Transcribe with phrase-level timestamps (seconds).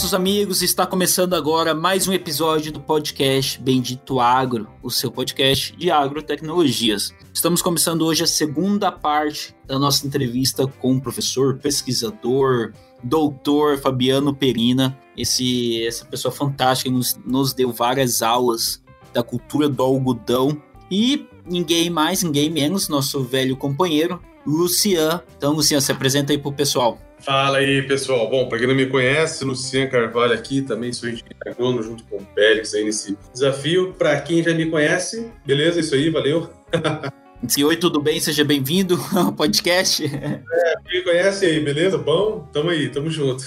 [0.00, 5.76] Nossos amigos, está começando agora mais um episódio do podcast Bendito Agro, o seu podcast
[5.76, 7.14] de agrotecnologias.
[7.34, 12.72] Estamos começando hoje a segunda parte da nossa entrevista com o professor, pesquisador,
[13.04, 18.82] doutor Fabiano Perina, esse, essa pessoa fantástica que nos, nos deu várias aulas
[19.12, 25.22] da cultura do algodão e ninguém mais, ninguém menos, nosso velho companheiro, Lucian.
[25.36, 26.98] Então, Lucian, se apresenta aí pro pessoal.
[27.20, 28.28] Fala aí, pessoal.
[28.30, 32.16] Bom, para quem não me conhece, Luciano Carvalho aqui, também sou engenheiro agrônomo junto com
[32.16, 33.94] o Pérez aí nesse desafio.
[33.98, 35.80] Para quem já me conhece, beleza?
[35.80, 36.48] Isso aí, valeu.
[37.64, 38.20] Oi, tudo bem?
[38.20, 40.04] Seja bem-vindo ao podcast.
[40.52, 41.96] É, quem me conhece aí, beleza?
[41.96, 43.44] Bom, tamo aí, tamo junto.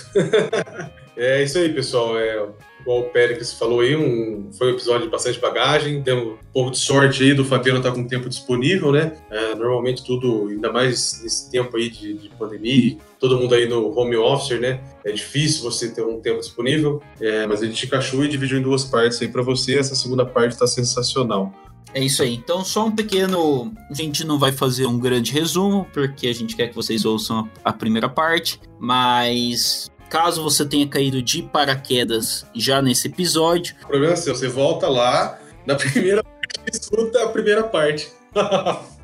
[1.17, 2.17] é isso aí, pessoal.
[2.17, 2.47] É,
[2.83, 6.71] igual o Pérez falou aí, um, foi um episódio de bastante bagagem, deu um pouco
[6.71, 9.13] de sorte aí do Fabiano estar tá com tempo disponível, né?
[9.31, 13.97] É, normalmente tudo, ainda mais nesse tempo aí de, de, pandemia, todo mundo aí no
[13.97, 14.81] home office, né?
[15.03, 18.61] É difícil você ter um tempo disponível, é, mas a gente encaixou e dividiu em
[18.61, 19.79] duas partes aí para você.
[19.79, 21.51] Essa segunda parte está sensacional.
[21.93, 22.33] É isso aí.
[22.33, 23.71] Então, só um pequeno.
[23.89, 27.47] A gente não vai fazer um grande resumo, porque a gente quer que vocês ouçam
[27.63, 33.73] a primeira parte, mas Caso você tenha caído de paraquedas já nesse episódio.
[33.81, 38.11] O problema é seu, você volta lá na primeira parte escuta a primeira parte.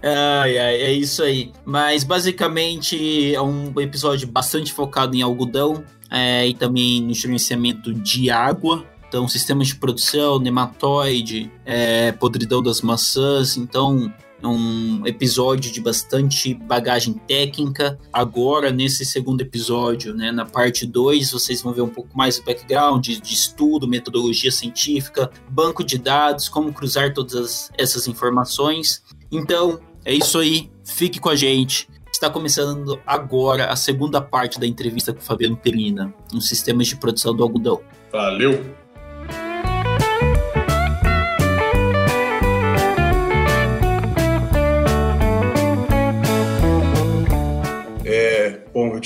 [0.04, 1.52] ai, ai, é isso aí.
[1.66, 8.30] Mas basicamente é um episódio bastante focado em algodão é, e também no gerenciamento de
[8.30, 8.86] água.
[9.08, 13.58] Então, sistemas de produção, nematóide, é, podridão das maçãs.
[13.58, 14.14] Então,
[14.48, 18.00] um episódio de bastante bagagem técnica.
[18.12, 22.44] Agora, nesse segundo episódio, né, na parte 2, vocês vão ver um pouco mais o
[22.44, 29.04] background de, estudo, metodologia científica, banco de dados, como cruzar todas essas informações.
[29.32, 30.72] Então, é isso aí.
[30.84, 31.90] Fique com a gente.
[32.12, 37.36] Está começando agora a segunda parte da entrevista com Fabiano Perina, nos sistemas de produção
[37.36, 37.82] do algodão.
[38.12, 38.89] Valeu!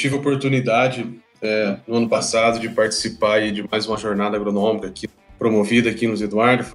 [0.04, 1.10] Tive a oportunidade
[1.42, 5.08] é, no ano passado de participar de mais uma jornada agronômica aqui,
[5.40, 6.66] promovida aqui nos Eduardo,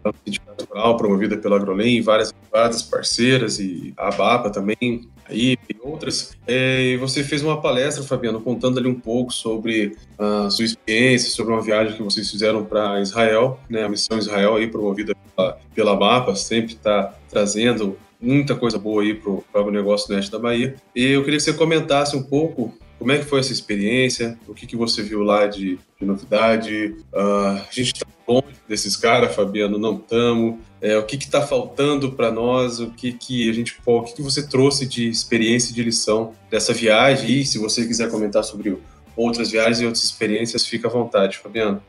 [0.71, 6.39] Rural, promovida pela Agrolem, várias privadas parceiras e a ABAPA também, aí, e outras.
[6.47, 11.29] É, e você fez uma palestra, Fabiano, contando ali um pouco sobre a sua experiência,
[11.29, 15.59] sobre uma viagem que vocês fizeram para Israel, né, a missão Israel aí promovida pela,
[15.75, 20.77] pela ABAPA, sempre está trazendo muita coisa boa aí para o agronegócio do da Bahia.
[20.97, 24.55] E eu queria que você comentasse um pouco como é que foi essa experiência, o
[24.55, 26.97] que, que você viu lá de, de novidade.
[27.13, 30.57] Uh, a gente está longe desses caras, Fabiano, não estamos.
[30.81, 32.81] É, o que está faltando para nós?
[32.81, 36.33] O que, que a gente o que, que você trouxe de experiência e de lição
[36.51, 37.31] dessa viagem?
[37.31, 38.77] E se você quiser comentar sobre
[39.17, 41.83] outras viagens e outras experiências, fica à vontade, Fabiano.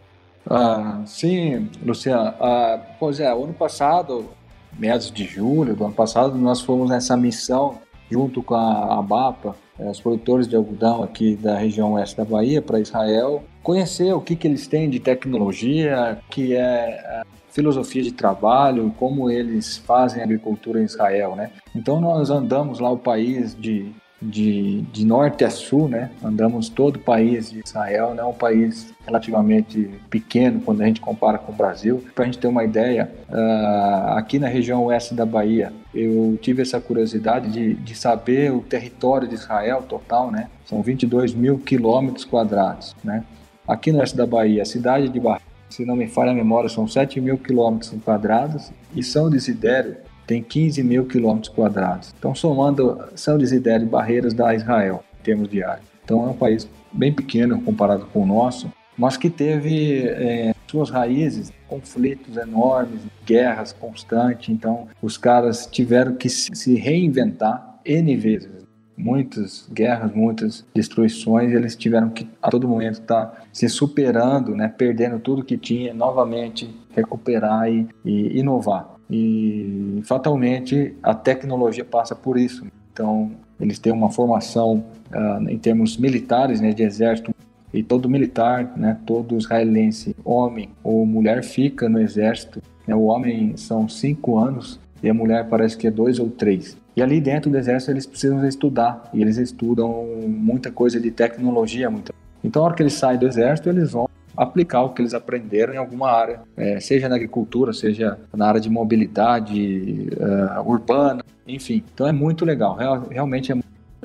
[0.50, 2.34] Ah, sim, Luciano.
[2.40, 4.30] Ah, pois é, ano passado
[4.78, 9.69] meados de julho do ano passado, nós fomos nessa missão junto com a ABAPA, é,
[9.88, 14.36] os produtores de algodão aqui da região oeste da Bahia, para Israel, conhecer o que,
[14.36, 20.86] que eles têm de tecnologia, que é filosofia de trabalho, como eles fazem agricultura em
[20.86, 21.52] Israel, né?
[21.76, 26.12] Então nós andamos lá o país de de, de norte a sul, né?
[26.24, 28.24] Andamos todo o país de Israel, né?
[28.24, 32.04] Um país relativamente pequeno quando a gente compara com o Brasil.
[32.14, 36.62] Para a gente ter uma ideia, uh, aqui na região oeste da Bahia, eu tive
[36.62, 40.50] essa curiosidade de, de saber o território de Israel total, né?
[40.66, 43.24] São 22 mil quilômetros quadrados, né?
[43.68, 46.68] Aqui no oeste da Bahia, a cidade de Bahia, se não me falha a memória,
[46.68, 49.98] são 7 mil quilômetros quadrados e São Desidério
[50.30, 52.14] tem 15 mil quilômetros quadrados.
[52.20, 55.82] Então, somando São Desidério e Barreiras da Israel, em termos de área.
[56.04, 60.92] Então, é um país bem pequeno comparado com o nosso, mas que teve é, suas
[60.92, 64.50] raízes, conflitos enormes, guerras constantes.
[64.50, 68.52] Então, os caras tiveram que se reinventar N vezes.
[68.96, 74.68] Muitas guerras, muitas destruições, eles tiveram que a todo momento estar tá se superando, né,
[74.68, 78.99] perdendo tudo que tinha, novamente recuperar e, e inovar.
[79.10, 82.66] E fatalmente a tecnologia passa por isso.
[82.94, 87.34] Então, eles têm uma formação uh, em termos militares, né, de exército,
[87.74, 92.96] e todo militar, né, todo israelense, homem ou mulher, fica no exército Né?
[92.96, 96.76] O homem são cinco anos e a mulher parece que é dois ou três.
[96.96, 101.90] E ali dentro do exército eles precisam estudar e eles estudam muita coisa de tecnologia.
[101.90, 102.14] Muita...
[102.44, 105.74] Então, a hora que eles saem do exército, eles vão aplicar o que eles aprenderam
[105.74, 111.84] em alguma área, é, seja na agricultura, seja na área de mobilidade uh, urbana, enfim.
[111.94, 113.56] Então é muito legal, Real, realmente é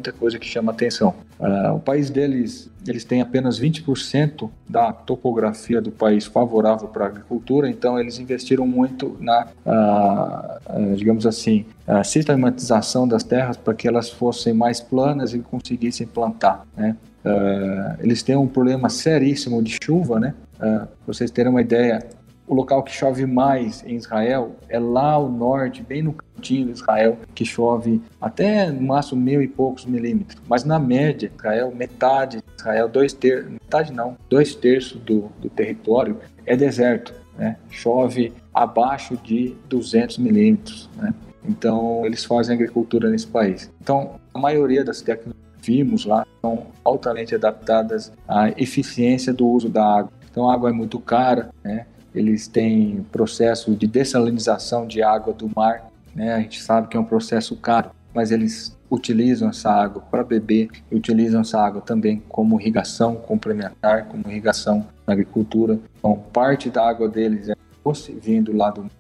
[0.05, 1.15] muita coisa que chama atenção.
[1.41, 7.09] Uh, o país deles, eles têm apenas 20% da topografia do país favorável para a
[7.09, 11.65] agricultura, então eles investiram muito na, uh, uh, digamos assim,
[12.05, 16.97] sistematização das terras para que elas fossem mais planas e conseguissem plantar, né?
[18.01, 20.35] eles têm um problema seríssimo de chuva, né?
[20.59, 22.06] para vocês terem uma ideia,
[22.46, 26.73] o local que chove mais em Israel é lá ao norte, bem no cantinho de
[26.73, 30.41] Israel, que chove até no máximo mil e poucos milímetros.
[30.46, 35.49] Mas na média, Israel, metade de Israel, dois terços, metade não, dois terços do, do
[35.49, 37.14] território é deserto.
[37.37, 37.56] Né?
[37.70, 40.88] Chove abaixo de 200 milímetros.
[40.96, 41.14] Né?
[41.46, 43.70] Então, eles fazem agricultura nesse país.
[43.81, 49.69] Então, a maioria das tecnologias que vimos lá são altamente adaptadas à eficiência do uso
[49.69, 50.12] da água.
[50.31, 51.87] Então, a água é muito cara, né?
[52.14, 56.34] Eles têm processo de dessalinização de água do mar, né?
[56.34, 60.69] A gente sabe que é um processo caro, mas eles utilizam essa água para beber
[60.90, 65.78] e utilizam essa água também como irrigação complementar, como irrigação na agricultura.
[65.99, 68.90] Então, parte da água deles é doce, vindo lá do Mar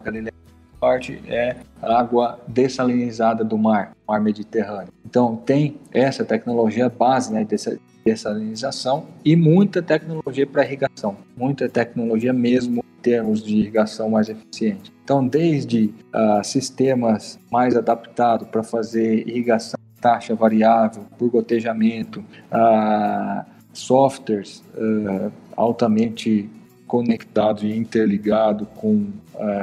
[0.84, 4.92] parte é água dessalinizada do mar, mar Mediterrâneo.
[5.02, 12.34] Então, tem essa tecnologia base né, dessa dessalinização e muita tecnologia para irrigação, muita tecnologia
[12.34, 14.90] mesmo termos de irrigação mais eficiente.
[15.04, 24.64] Então, desde uh, sistemas mais adaptados para fazer irrigação taxa variável, por gotejamento, uh, softwares
[24.74, 26.50] uh, altamente
[26.86, 29.06] conectados e interligados com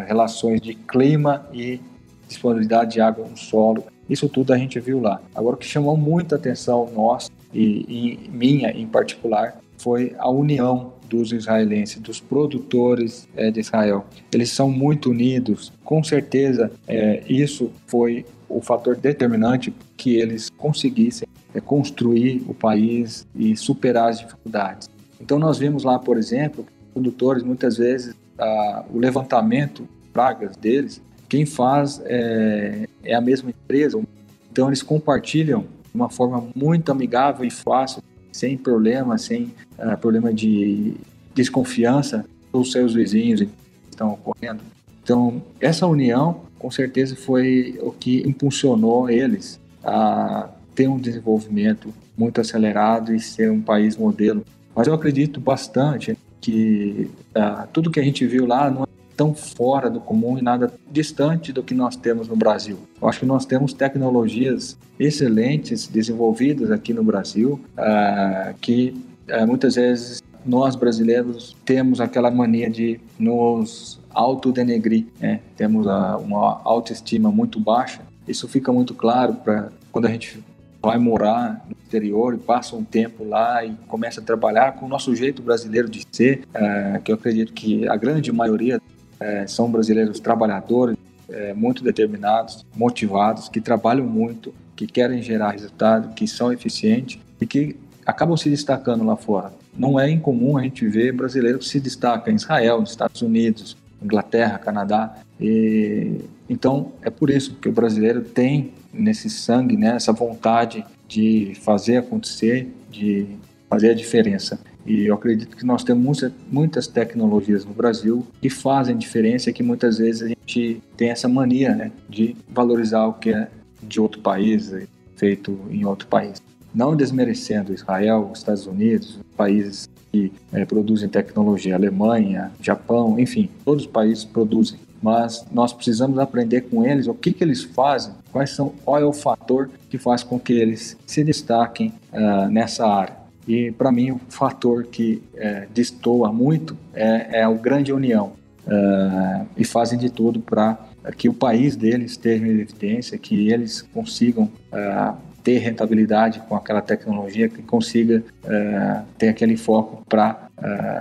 [0.06, 1.80] relações de clima e
[2.28, 3.86] disponibilidade de água no solo.
[4.10, 5.22] Isso tudo a gente viu lá.
[5.34, 10.92] Agora, o que chamou muita atenção nossa e, e minha em particular foi a união
[11.12, 14.06] dos israelenses, dos produtores é, de Israel.
[14.34, 15.74] Eles são muito unidos.
[15.84, 23.28] Com certeza, é, isso foi o fator determinante que eles conseguissem é, construir o país
[23.36, 24.90] e superar as dificuldades.
[25.20, 31.46] Então, nós vimos lá, por exemplo, produtores muitas vezes a, o levantamento pragas deles, quem
[31.46, 34.02] faz é, é a mesma empresa.
[34.50, 40.34] Então, eles compartilham de uma forma muito amigável e fácil sem problema, sem uh, problema
[40.34, 40.94] de
[41.34, 43.44] desconfiança dos seus vizinhos
[43.90, 44.62] estão ocorrendo.
[45.04, 52.40] Então, essa união, com certeza, foi o que impulsionou eles a ter um desenvolvimento muito
[52.40, 54.46] acelerado e ser um país modelo.
[54.76, 59.34] Mas eu acredito bastante que uh, tudo que a gente viu lá não é tão
[59.34, 62.78] fora do comum e nada distante do que nós temos no Brasil.
[63.02, 68.96] Eu acho que nós temos tecnologias excelentes desenvolvidas aqui no Brasil uh, que
[69.32, 75.40] uh, muitas vezes nós brasileiros temos aquela mania de nos autodenegrir, né?
[75.56, 78.02] temos a, uma autoestima muito baixa.
[78.28, 80.44] Isso fica muito claro para quando a gente
[80.82, 84.90] vai morar no exterior e passa um tempo lá e começa a trabalhar com o
[84.90, 88.82] nosso jeito brasileiro de ser, uh, que eu acredito que a grande maioria
[89.22, 90.98] é, são brasileiros trabalhadores,
[91.30, 97.46] é, muito determinados, motivados, que trabalham muito, que querem gerar resultado, que são eficientes e
[97.46, 97.78] que
[98.12, 99.52] acabam se destacando lá fora.
[99.76, 103.76] Não é incomum a gente ver brasileiro que se destaca em Israel, nos Estados Unidos,
[104.02, 105.16] Inglaterra, Canadá.
[105.40, 111.54] E, então, é por isso que o brasileiro tem nesse sangue, né, essa vontade de
[111.62, 113.28] fazer acontecer, de
[113.70, 114.60] fazer a diferença.
[114.86, 119.64] E eu acredito que nós temos muitas tecnologias no Brasil que fazem diferença e que
[119.64, 123.48] muitas vezes a gente tem essa mania né, de valorizar o que é
[123.82, 124.74] de outro país,
[125.16, 126.42] feito em outro país.
[126.74, 133.86] Não desmerecendo Israel, os Estados Unidos, países que é, produzem tecnologia, Alemanha, Japão, enfim, todos
[133.86, 134.80] os países produzem.
[135.02, 139.06] Mas nós precisamos aprender com eles o que, que eles fazem, quais são, qual é
[139.06, 143.16] o fator que faz com que eles se destaquem uh, nessa área.
[143.48, 148.34] E para mim o fator que é, destoa muito é, é a grande união
[148.68, 150.78] uh, e fazem de tudo para
[151.18, 156.82] que o país deles esteja em evidência, que eles consigam uh, ter rentabilidade com aquela
[156.82, 160.50] tecnologia, que consiga uh, ter aquele foco para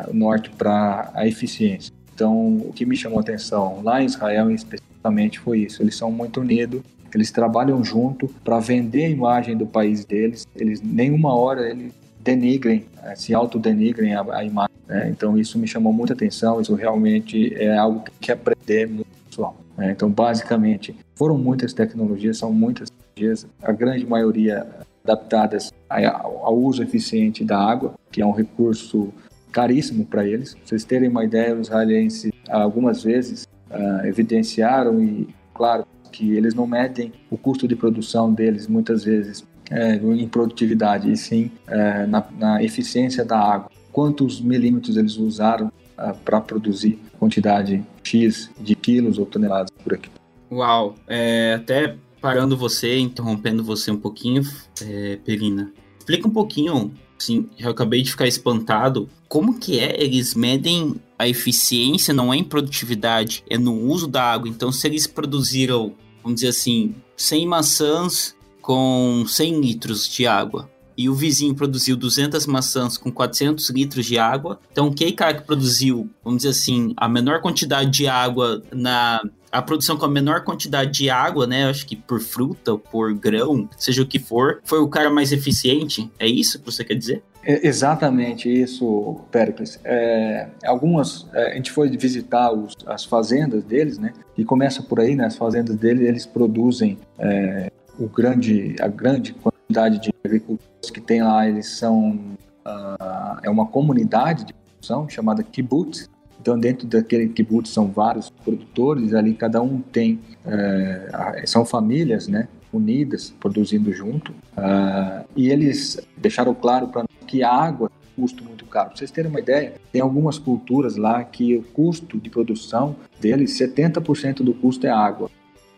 [0.09, 1.92] o norte, para a eficiência.
[2.14, 5.82] Então, o que me chamou a atenção lá em Israel, especificamente, foi isso.
[5.82, 6.82] Eles são muito unidos,
[7.14, 10.47] eles trabalham junto para vender a imagem do país deles.
[10.54, 14.75] Eles nenhuma hora eles denigrem, eh, se autodenigrem a, a imagem.
[14.87, 15.09] Né?
[15.11, 19.56] Então isso me chamou muita atenção, isso realmente é algo que aprender muito pessoal.
[19.76, 19.90] Né?
[19.92, 24.66] Então, basicamente, foram muitas tecnologias, são muitas tecnologias, a grande maioria
[25.04, 29.12] adaptadas ao uso eficiente da água, que é um recurso
[29.50, 30.54] caríssimo para eles.
[30.54, 36.54] Pra vocês terem uma ideia, os israelenses algumas vezes uh, evidenciaram e, claro, que eles
[36.54, 42.04] não medem o custo de produção deles muitas vezes é, em produtividade, e sim é,
[42.04, 43.70] na, na, eficiência da água.
[43.92, 50.10] Quantos milímetros eles usaram uh, para produzir quantidade X de quilos ou toneladas por aqui.
[50.50, 54.42] Uau, é, até parando você, interrompendo você um pouquinho,
[54.82, 60.34] é, Perina, explica um pouquinho, assim, eu acabei de ficar espantado, como que é, eles
[60.34, 65.06] medem a eficiência, não é em produtividade, é no uso da água, então se eles
[65.06, 71.97] produziram, vamos dizer assim, 100 maçãs com 100 litros de água, e o vizinho produziu
[71.97, 74.61] 200 maçãs com 400 litros de água.
[74.70, 79.61] Então, aquele cara que produziu, vamos dizer assim, a menor quantidade de água na a
[79.61, 81.68] produção com a menor quantidade de água, né?
[81.68, 86.11] Acho que por fruta, por grão, seja o que for, foi o cara mais eficiente.
[86.18, 87.23] É isso que você quer dizer?
[87.42, 89.80] É exatamente isso, Pericles.
[89.82, 94.12] É, algumas, é, a gente foi visitar os, as fazendas deles, né?
[94.37, 95.26] E começa por aí, né?
[95.26, 101.22] As fazendas deles, eles produzem é, o grande, a grande quantidade de agricultores que tem
[101.22, 102.18] lá, eles são
[102.66, 106.08] uh, é uma comunidade de produção chamada kibbutz.
[106.40, 112.48] Então, dentro daquele kibbutz são vários produtores, ali cada um tem, uh, são famílias, né,
[112.72, 114.32] unidas, produzindo junto.
[114.32, 118.88] Uh, e eles deixaram claro para que a água custo muito caro.
[118.88, 123.58] Para vocês terem uma ideia, tem algumas culturas lá que o custo de produção deles,
[123.58, 125.30] 70% do custo é água.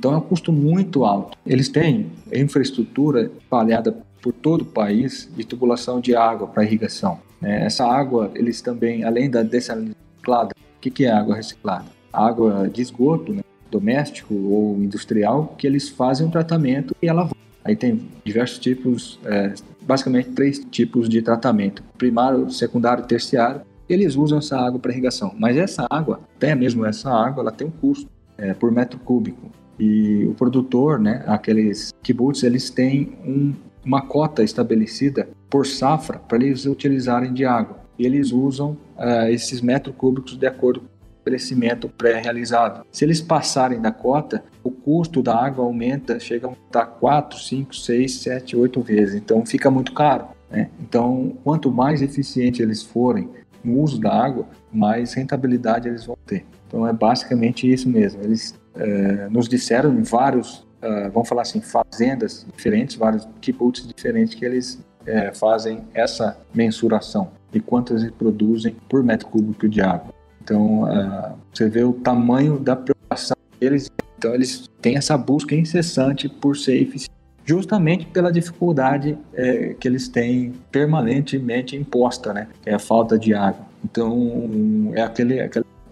[0.03, 1.39] Então é um custo muito alto.
[1.47, 7.21] Eles têm infraestrutura espalhada por todo o país de tubulação de água para irrigação.
[7.41, 7.65] Né?
[7.65, 11.85] Essa água, eles também, além da dessalinificada, o que é água reciclada?
[12.13, 13.43] Água de esgoto, né?
[13.71, 17.31] doméstico ou industrial, que eles fazem um tratamento e ela
[17.65, 23.61] Aí tem diversos tipos, é, basicamente três tipos de tratamento: primário, secundário, terciário.
[23.89, 27.69] Eles usam essa água para irrigação, mas essa água, até mesmo essa água, ela tem
[27.69, 29.62] um custo é, por metro cúbico.
[29.83, 33.53] E o produtor, né, aqueles kibbutz, eles têm um,
[33.85, 37.81] uma cota estabelecida por safra para eles utilizarem de água.
[37.99, 42.87] E eles usam uh, esses metros cúbicos de acordo com o estabelecimento pré-realizado.
[42.93, 47.75] Se eles passarem da cota, o custo da água aumenta, chega a estar 4, 5,
[47.75, 49.15] 6, 7, 8 vezes.
[49.17, 50.29] Então fica muito caro.
[50.49, 50.71] Né?
[50.81, 53.29] Então, quanto mais eficiente eles forem
[53.65, 56.47] no uso da água, mais rentabilidade eles vão ter.
[56.69, 58.23] Então é basicamente isso mesmo.
[58.23, 64.35] Eles é, nos disseram em vários, uh, vamos falar assim, fazendas diferentes, vários kibbutz diferentes
[64.35, 70.15] que eles é, fazem essa mensuração de quantas eles produzem por metro cúbico de água.
[70.43, 73.91] Então, uh, você vê o tamanho da preocupação deles.
[74.19, 77.11] Então, eles têm essa busca incessante por eficiente,
[77.45, 82.49] justamente pela dificuldade é, que eles têm permanentemente imposta, né?
[82.65, 83.67] É a falta de água.
[83.85, 85.41] Então, é aquele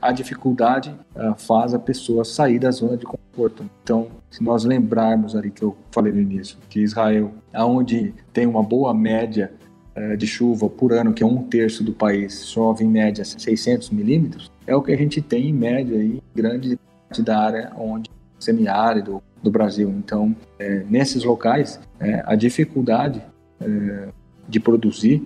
[0.01, 3.65] a dificuldade uh, faz a pessoa sair da zona de conforto.
[3.83, 8.63] Então, se nós lembrarmos ali que eu falei no início, que Israel, aonde tem uma
[8.63, 9.53] boa média
[9.97, 13.91] uh, de chuva por ano, que é um terço do país, chove em média 600
[13.91, 16.79] milímetros, é o que a gente tem em média aí, grande
[17.09, 19.91] parte da área onde semiárido do Brasil.
[19.91, 23.23] Então, é, nesses locais, é, a dificuldade
[23.61, 24.09] é,
[24.49, 25.23] de produzir,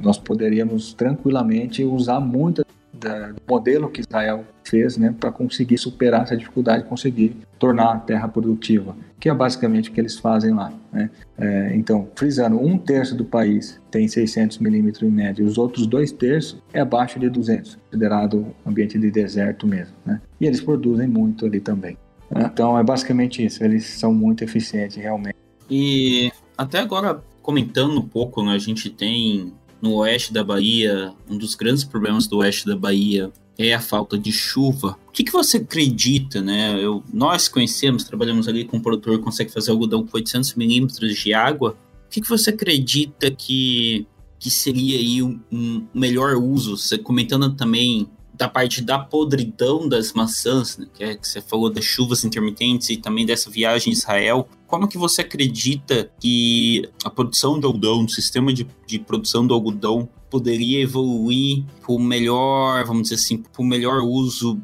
[0.00, 2.64] nós poderíamos tranquilamente usar muitas
[2.98, 7.98] da, do modelo que Israel fez né, para conseguir superar essa dificuldade, conseguir tornar a
[7.98, 10.72] terra produtiva, que é basicamente o que eles fazem lá.
[10.92, 11.10] Né?
[11.38, 16.12] É, então, frisando, um terço do país tem 600 milímetros em média, os outros dois
[16.12, 19.94] terços é abaixo de 200, considerado ambiente de deserto mesmo.
[20.04, 20.20] Né?
[20.40, 21.96] E eles produzem muito ali também.
[22.30, 25.36] Então, é basicamente isso, eles são muito eficientes realmente.
[25.70, 31.36] E até agora, comentando um pouco, né, a gente tem no oeste da Bahia, um
[31.36, 34.96] dos grandes problemas do oeste da Bahia é a falta de chuva.
[35.08, 36.78] O que, que você acredita, né?
[36.82, 41.16] Eu, nós conhecemos, trabalhamos ali com um produtor que consegue fazer algodão com 800 milímetros
[41.16, 41.76] de água.
[42.06, 44.06] O que, que você acredita que,
[44.38, 46.76] que seria aí um, um melhor uso?
[46.76, 48.08] Você comentando também
[48.38, 52.88] da parte da podridão das maçãs, né, que, é, que você falou das chuvas intermitentes
[52.88, 58.04] e também dessa viagem em Israel, como que você acredita que a produção do algodão,
[58.04, 63.38] o sistema de, de produção do algodão poderia evoluir para o melhor, vamos dizer assim,
[63.38, 64.60] para o melhor uso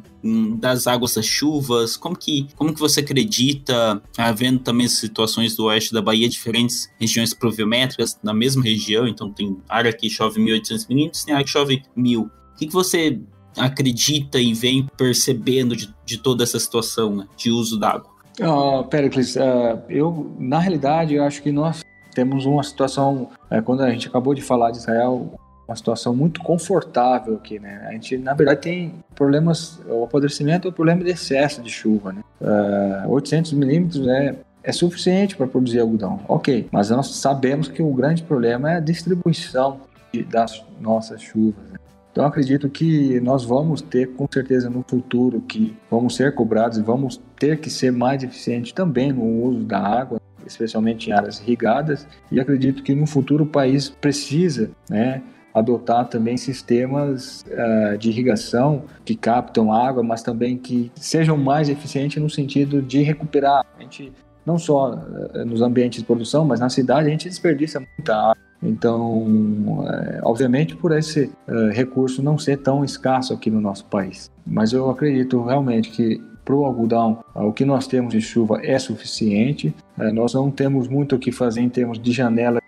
[0.59, 1.97] das águas das chuvas?
[1.97, 7.35] Como que, como que você acredita, havendo também situações do oeste da Bahia, diferentes regiões
[7.35, 11.83] pluviométricas na mesma região, então tem área que chove 1.800 milímetros, tem área que chove
[11.97, 12.21] 1.000.
[12.21, 13.21] O que, que você
[13.56, 18.14] acredita e vem percebendo de, de toda essa situação né, de uso d'água?
[18.40, 21.84] Uh, Pericles, uh, eu, na realidade, eu acho que nós
[22.14, 25.32] temos uma situação, uh, quando a gente acabou de falar de Israel,
[25.66, 27.87] uma situação muito confortável aqui, né?
[27.88, 32.12] A gente, na verdade, tem problemas, o apodrecimento é o problema de excesso de chuva,
[32.12, 32.23] né?
[32.40, 37.92] Uh, 800 milímetros é, é suficiente para produzir algodão, ok, mas nós sabemos que o
[37.92, 39.80] grande problema é a distribuição
[40.28, 41.78] das nossas chuvas, né?
[42.14, 46.80] Então acredito que nós vamos ter com certeza no futuro que vamos ser cobrados e
[46.80, 52.06] vamos ter que ser mais eficientes também no uso da água, especialmente em áreas irrigadas.
[52.30, 58.85] E acredito que no futuro o país precisa, né, adotar também sistemas uh, de irrigação
[59.04, 63.66] que captam água, mas também que sejam mais eficientes no sentido de recuperar.
[63.76, 64.12] A gente,
[64.47, 68.43] não só uh, nos ambientes de produção, mas na cidade a gente desperdiça muita água.
[68.64, 71.30] Então, uh, obviamente, por esse
[71.73, 74.30] recurso não ser tão escasso aqui no nosso país.
[74.47, 78.78] Mas eu acredito realmente que para o algodão, o que nós temos de chuva é
[78.78, 79.75] suficiente.
[80.12, 82.61] Nós não temos muito o que fazer em termos de janela,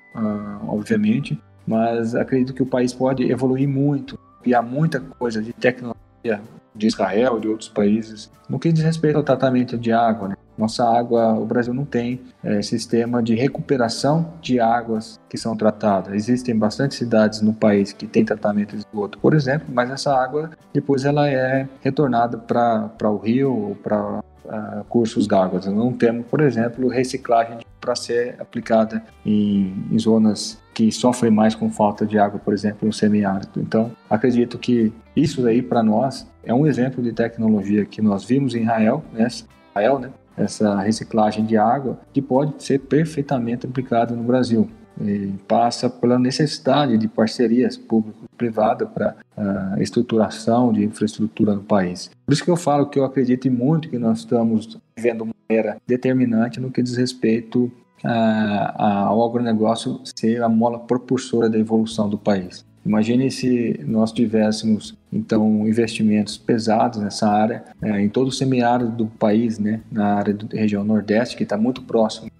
[0.67, 6.41] obviamente, mas acredito que o país pode evoluir muito e há muita coisa de tecnologia
[6.75, 10.29] de Israel, de outros países, no que diz respeito ao tratamento de água.
[10.29, 10.37] Né?
[10.57, 16.15] Nossa água, o Brasil não tem é, sistema de recuperação de águas que são tratadas.
[16.15, 20.51] Existem bastante cidades no país que têm tratamento de esgoto, por exemplo, mas essa água
[20.73, 25.61] depois ela é retornada para o rio ou para uh, cursos d'água.
[25.67, 31.71] Não temos, por exemplo, reciclagem para ser aplicada em, em zonas que sofrem mais com
[31.71, 33.61] falta de água, por exemplo, no semiárido.
[33.61, 38.55] Então, acredito que isso aí para nós é um exemplo de tecnologia que nós vimos
[38.55, 39.27] em Israel, né?
[39.71, 40.11] Israel, né?
[40.37, 44.69] Essa reciclagem de água que pode ser perfeitamente aplicada no Brasil.
[45.01, 52.11] E passa pela necessidade de parcerias público-privada para a estruturação de infraestrutura no país.
[52.25, 55.77] Por isso que eu falo que eu acredito muito que nós estamos vivendo uma era
[55.87, 57.71] determinante no que diz respeito
[58.05, 62.65] ao agronegócio ser a mola propulsora da evolução do país.
[62.87, 69.07] Imagine se nós tivéssemos então investimentos pesados nessa área é, em todo o semiárido do
[69.07, 72.31] país, né, na área da região Nordeste que está muito próximo,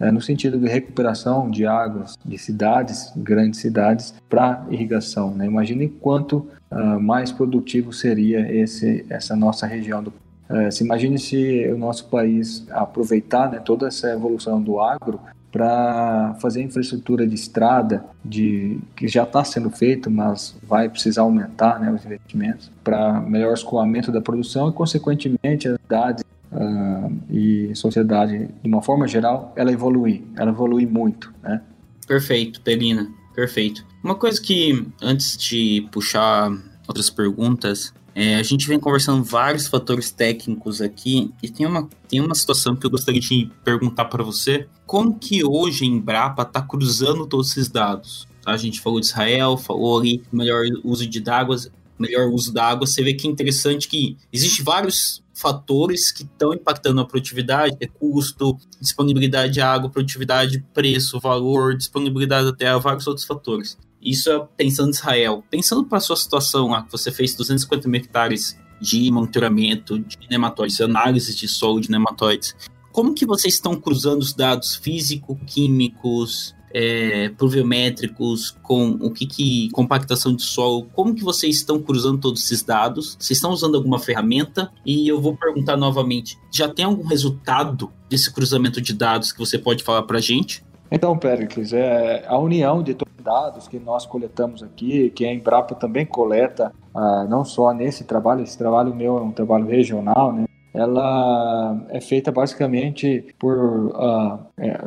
[0.00, 5.34] é, no sentido de recuperação de águas de cidades, grandes cidades, para irrigação.
[5.34, 5.44] Né?
[5.44, 10.12] Imagine quanto uh, mais produtivo seria esse essa nossa região do
[10.48, 15.20] é, se imagine se o nosso país aproveitar né, toda essa evolução do agro
[15.52, 21.80] para fazer infraestrutura de estrada, de que já está sendo feito, mas vai precisar aumentar
[21.80, 28.48] né, os investimentos para melhor escoamento da produção e, consequentemente, a cidade uh, e sociedade,
[28.62, 31.60] de uma forma geral, ela evoluir, ela evolui muito, né?
[32.06, 33.84] Perfeito, Pelina, perfeito.
[34.02, 36.50] Uma coisa que, antes de puxar
[36.88, 42.20] outras perguntas, é, a gente vem conversando vários fatores técnicos aqui e tem uma, tem
[42.20, 44.66] uma situação que eu gostaria de perguntar para você.
[44.86, 48.26] Como que hoje a Embrapa está cruzando todos esses dados?
[48.44, 52.86] A gente falou de Israel, falou ali melhor uso de águas, melhor uso da água.
[52.86, 57.86] Você vê que é interessante que existe vários fatores que estão impactando a produtividade, é
[57.86, 63.78] custo, disponibilidade de água, produtividade, preço, valor, disponibilidade da terra, vários outros fatores.
[64.02, 65.44] Isso é pensando em Israel.
[65.50, 70.16] Pensando para a sua situação lá, que você fez 250 mil hectares de monitoramento de
[70.30, 72.54] nematóides, análise de solo de nematóides,
[72.92, 80.34] como que vocês estão cruzando os dados físico-químicos, é, pluviométricos, com o que, que compactação
[80.34, 83.16] de solo, como que vocês estão cruzando todos esses dados?
[83.18, 84.72] Vocês estão usando alguma ferramenta?
[84.86, 89.58] E eu vou perguntar novamente, já tem algum resultado desse cruzamento de dados que você
[89.58, 90.64] pode falar para a gente?
[90.90, 95.32] Então, Péricles, é, a união de todos os dados que nós coletamos aqui, que a
[95.32, 100.32] Embrapa também coleta, ah, não só nesse trabalho, esse trabalho meu é um trabalho regional,
[100.32, 100.44] né?
[100.72, 104.38] ela é feita basicamente por uh,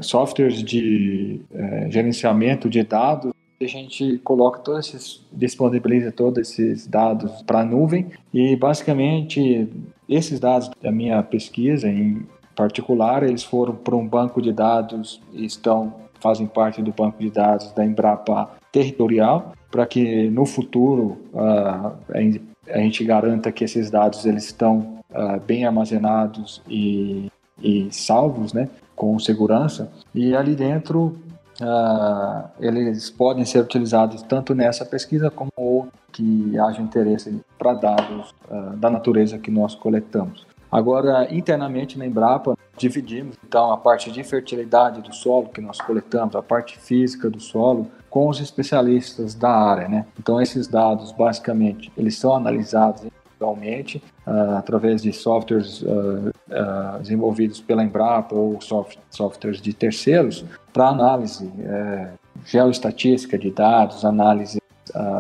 [0.02, 3.34] softwares de é, gerenciamento de dados.
[3.62, 9.70] A gente coloca todos esses, disponibiliza todos esses dados para a nuvem e basicamente
[10.08, 15.46] esses dados da minha pesquisa em particular, eles foram para um banco de dados e
[15.46, 21.92] estão fazem parte do banco de dados da Embrapa territorial, para que no futuro uh,
[22.72, 27.30] a gente garanta que esses dados eles estão uh, bem armazenados e,
[27.62, 29.92] e, salvos, né, com segurança.
[30.16, 31.18] E ali dentro
[31.60, 38.36] uh, eles podem ser utilizados tanto nessa pesquisa como que haja interesse para dados
[38.78, 40.46] da natureza que nós coletamos.
[40.74, 46.36] Agora, internamente na Embrapa, dividimos então a parte de fertilidade do solo que nós coletamos,
[46.36, 50.08] a parte física do solo, com os especialistas da área, né?
[50.20, 57.62] Então esses dados, basicamente, eles são analisados individualmente uh, através de softwares uh, uh, desenvolvidos
[57.62, 62.14] pela Embrapa ou soft, softwares de terceiros para análise é,
[62.46, 64.63] geoestatística de dados, análise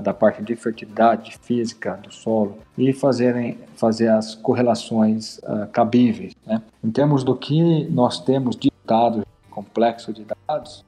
[0.03, 5.39] da parte de fertilidade física do solo e fazerem, fazer as correlações
[5.71, 6.33] cabíveis.
[6.45, 6.61] Né?
[6.83, 10.85] Em termos do que nós temos de dados, complexo de dados,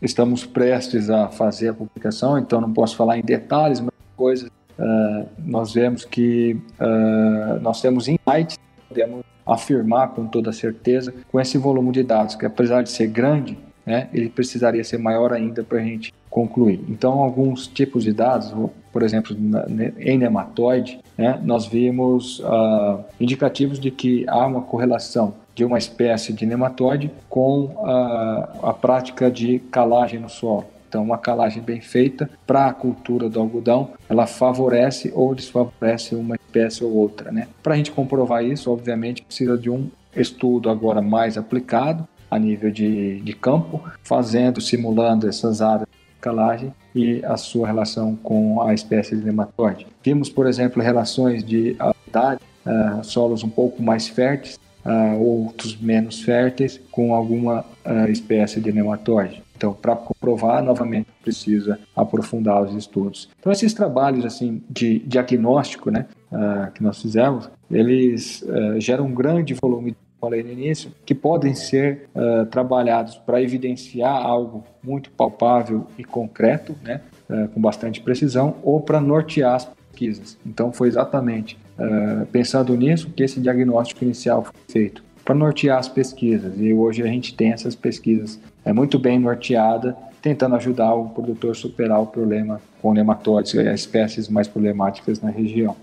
[0.00, 4.48] estamos prestes a fazer a publicação, então não posso falar em detalhes, mas coisas
[4.78, 6.60] uh, nós vemos que
[7.60, 12.82] nós temos insights, podemos afirmar com toda certeza com esse volume de dados, que apesar
[12.82, 16.84] de ser grande, né, ele precisaria ser maior ainda para a gente concluir.
[16.86, 18.52] Então, alguns tipos de dados,
[18.92, 19.34] por exemplo,
[19.98, 26.34] em nematóide, né, nós vimos uh, indicativos de que há uma correlação de uma espécie
[26.34, 30.66] de nematóide com a, a prática de calagem no solo.
[30.86, 36.36] Então, uma calagem bem feita para a cultura do algodão, ela favorece ou desfavorece uma
[36.36, 37.32] espécie ou outra.
[37.32, 37.48] Né?
[37.62, 42.70] Para a gente comprovar isso, obviamente, precisa de um estudo agora mais aplicado a nível
[42.70, 45.88] de, de campo, fazendo, simulando essas áreas
[46.20, 49.86] calagem e a sua relação com a espécie de nematóide.
[50.02, 51.76] Vimos, por exemplo, relações de
[52.08, 58.60] idade, uh, solos um pouco mais férteis, uh, outros menos férteis, com alguma uh, espécie
[58.60, 59.42] de nematóide.
[59.56, 63.28] Então, para comprovar, novamente, precisa aprofundar os estudos.
[63.40, 68.44] Então, esses trabalhos assim de diagnóstico né, uh, que nós fizemos, eles
[68.78, 74.14] geram um grande volume de falei no início, que podem ser uh, trabalhados para evidenciar
[74.14, 80.38] algo muito palpável e concreto, né, uh, com bastante precisão, ou para nortear as pesquisas.
[80.44, 85.88] Então, foi exatamente uh, pensando nisso que esse diagnóstico inicial foi feito para nortear as
[85.88, 86.54] pesquisas.
[86.58, 91.52] E hoje a gente tem essas pesquisas é muito bem norteada, tentando ajudar o produtor
[91.52, 95.76] a superar o problema com nematóides as espécies mais problemáticas na região.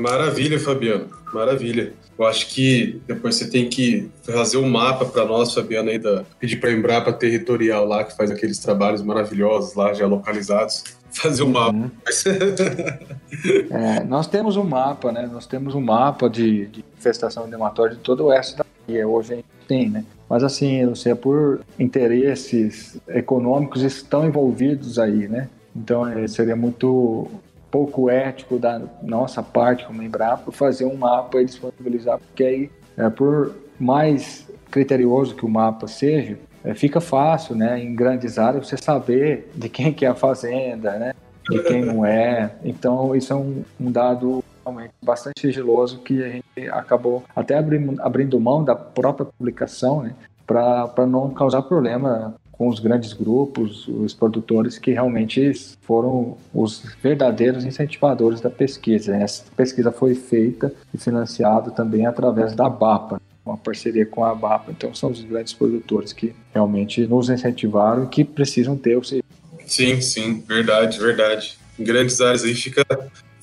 [0.00, 1.08] Maravilha, Fabiano.
[1.32, 1.92] Maravilha.
[2.18, 6.24] Eu acho que depois você tem que fazer um mapa para nós, Fabiano, aí da
[6.38, 10.84] pedir para a Embrapa Territorial lá, que faz aqueles trabalhos maravilhosos lá, já localizados.
[11.12, 11.76] Fazer um mapa.
[11.76, 11.90] Uhum.
[13.70, 15.28] é, nós temos um mapa, né?
[15.30, 19.08] Nós temos um mapa de, de infestação de nematóide de todo o oeste da Bahia.
[19.08, 20.04] Hoje a gente tem, né?
[20.28, 25.48] Mas assim, você por interesses econômicos estão envolvidos aí, né?
[25.74, 27.28] Então é, seria muito
[27.70, 33.08] pouco ético da nossa parte como Embrapa fazer um mapa e disponibilizar, porque aí é,
[33.08, 38.76] por mais criterioso que o mapa seja, é, fica fácil, né, em grandes áreas você
[38.76, 41.14] saber de quem que é a fazenda, né,
[41.48, 42.52] de quem não é.
[42.62, 48.00] Então isso é um, um dado realmente bastante sigiloso que a gente acabou até abrindo,
[48.02, 50.14] abrindo mão da própria publicação, né,
[50.46, 57.64] para não causar problema com os grandes grupos, os produtores que realmente foram os verdadeiros
[57.64, 59.16] incentivadores da pesquisa.
[59.16, 64.72] Essa pesquisa foi feita e financiada também através da BAPA, uma parceria com a BAPA.
[64.72, 70.02] Então são os grandes produtores que realmente nos incentivaram e que precisam ter o Sim,
[70.02, 71.56] sim, verdade, verdade.
[71.78, 72.84] Em grandes áreas aí fica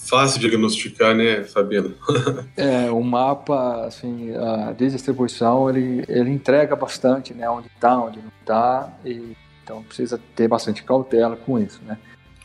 [0.07, 1.93] fácil diagnosticar, né, Fabiano?
[2.55, 8.31] é, o mapa, assim, a distribuição, ele, ele entrega bastante, né, onde está, onde não
[8.41, 11.97] está, e então precisa ter bastante cautela com isso, né.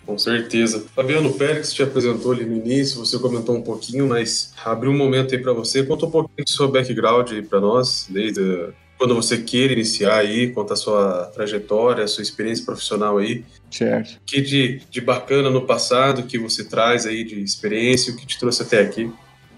[0.05, 0.85] Com certeza.
[0.95, 5.33] Fabiano Pérez te apresentou ali no início, você comentou um pouquinho, mas abriu um momento
[5.33, 9.39] aí para você, conta um pouquinho do seu background aí para nós, desde quando você
[9.39, 13.45] queira iniciar aí, conta a sua trajetória, a sua experiência profissional aí.
[13.71, 14.21] Certo.
[14.27, 18.39] que de, de bacana no passado que você traz aí de experiência, o que te
[18.39, 19.11] trouxe até aqui?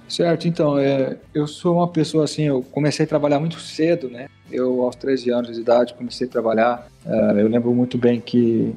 [0.09, 4.29] Certo, então, é, eu sou uma pessoa assim, eu comecei a trabalhar muito cedo, né?
[4.51, 6.87] Eu, aos 13 anos de idade, comecei a trabalhar.
[7.05, 8.75] É, eu lembro muito bem que,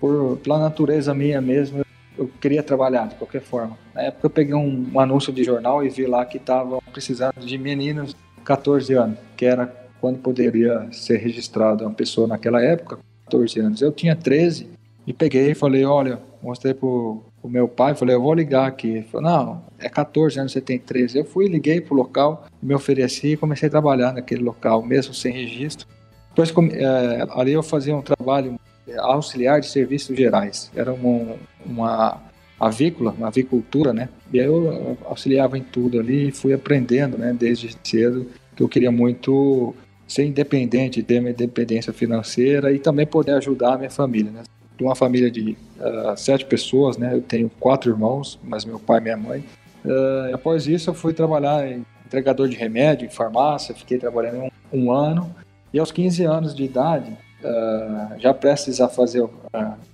[0.00, 1.84] por, pela natureza minha mesmo,
[2.16, 3.76] eu queria trabalhar de qualquer forma.
[3.94, 7.40] Na época, eu peguei um, um anúncio de jornal e vi lá que estavam precisando
[7.44, 12.98] de meninos de 14 anos, que era quando poderia ser registrado uma pessoa naquela época,
[13.24, 13.82] 14 anos.
[13.82, 14.68] Eu tinha 13
[15.06, 18.88] e peguei e falei, olha, mostrei pro, pro meu pai, falei, eu vou ligar aqui.
[18.88, 21.18] Ele falou, não, é 14 anos, você tem 13.
[21.18, 25.32] Eu fui, liguei pro local, me ofereci e comecei a trabalhar naquele local, mesmo sem
[25.32, 25.86] registro.
[26.28, 28.58] Depois, é, ali eu fazia um trabalho
[28.98, 30.70] auxiliar de serviços gerais.
[30.74, 32.22] Era uma, uma
[32.58, 34.08] avícola, uma avicultura, né?
[34.32, 38.68] E aí eu auxiliava em tudo ali e fui aprendendo, né, desde cedo, que eu
[38.68, 39.74] queria muito
[40.08, 44.42] ser independente, ter uma independência financeira e também poder ajudar a minha família, né?
[44.76, 47.14] De uma família de uh, sete pessoas, né?
[47.14, 49.44] Eu tenho quatro irmãos, mas meu pai e minha mãe.
[49.84, 54.50] Uh, após isso, eu fui trabalhar em entregador de remédio em farmácia, fiquei trabalhando um,
[54.72, 55.32] um ano.
[55.72, 57.10] E aos 15 anos de idade,
[57.44, 59.30] uh, já prestes a fazer uh,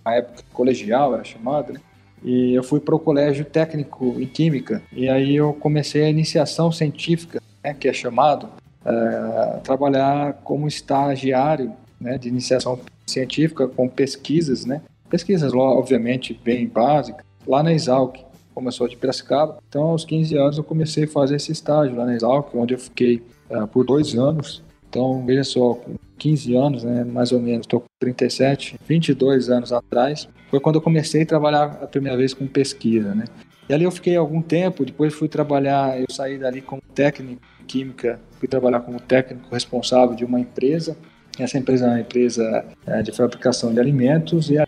[0.05, 1.81] a época colegial, era chamada, né?
[2.23, 4.81] E eu fui para o colégio técnico em química.
[4.91, 8.49] E aí eu comecei a iniciação científica, né, que é chamado,
[8.85, 14.83] uh, trabalhar como estagiário né, de iniciação científica com pesquisas, né?
[15.09, 18.17] Pesquisas, obviamente, bem básicas, lá na Exalc,
[18.55, 19.59] como eu sou de Piracicaba.
[19.69, 22.79] Então, aos 15 anos, eu comecei a fazer esse estágio lá na Exalc, onde eu
[22.79, 24.63] fiquei uh, por dois anos.
[24.89, 29.73] Então, veja só, com 15 anos, né, mais ou menos, estou com 37, 22 anos
[29.73, 33.25] atrás, foi quando eu comecei a trabalhar a primeira vez com pesquisa, né?
[33.69, 38.21] E ali eu fiquei algum tempo, depois fui trabalhar, eu saí dali como técnico química,
[38.39, 40.97] fui trabalhar como técnico responsável de uma empresa.
[41.39, 44.67] Essa empresa é uma empresa é, de fabricação de alimentos e é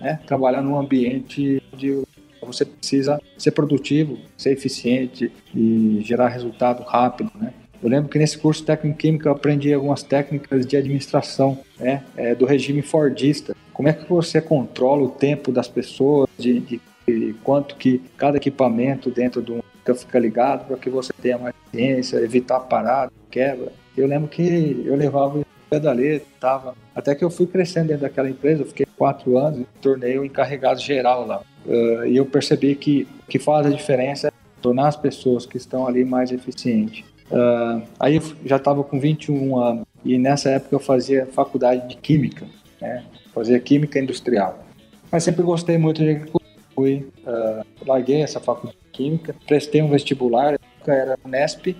[0.00, 2.02] né, trabalhar num ambiente onde
[2.42, 7.52] você precisa ser produtivo, ser eficiente e gerar resultado rápido, né?
[7.82, 12.34] Eu lembro que nesse curso técnico química eu aprendi algumas técnicas de administração né, é,
[12.34, 13.54] do regime fordista.
[13.72, 18.36] Como é que você controla o tempo das pessoas, de, de, de quanto que cada
[18.36, 19.60] equipamento dentro de um
[19.94, 23.72] fica ligado para que você tenha mais eficiência, evitar parada, quebra.
[23.96, 26.74] Eu lembro que eu levava pedaleta, tava.
[26.94, 30.80] Até que eu fui crescendo dentro daquela empresa, eu fiquei quatro anos tornei o encarregado
[30.80, 31.42] geral lá.
[31.66, 34.30] Uh, e eu percebi que o que faz a diferença é
[34.62, 37.04] tornar as pessoas que estão ali mais eficientes.
[37.30, 41.96] Uh, aí eu já estava com 21 anos e nessa época eu fazia faculdade de
[41.96, 42.46] química,
[42.80, 43.04] né?
[43.34, 44.64] fazia química industrial.
[45.12, 46.48] Mas sempre gostei muito de agricultura.
[46.74, 51.76] Fui, uh, larguei essa faculdade de química, prestei um vestibular, era Unesp